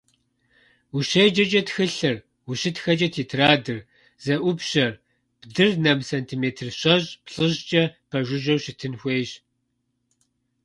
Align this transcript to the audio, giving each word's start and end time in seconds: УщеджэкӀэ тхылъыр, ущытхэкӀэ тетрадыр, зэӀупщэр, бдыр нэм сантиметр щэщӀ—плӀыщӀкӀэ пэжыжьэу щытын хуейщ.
УщеджэкӀэ 0.95 1.61
тхылъыр, 1.67 2.15
ущытхэкӀэ 2.49 3.07
тетрадыр, 3.13 3.79
зэӀупщэр, 4.23 4.93
бдыр 5.41 5.69
нэм 5.83 5.99
сантиметр 6.09 6.67
щэщӀ—плӀыщӀкӀэ 6.79 7.83
пэжыжьэу 8.09 8.61
щытын 8.63 8.93
хуейщ. 8.99 9.31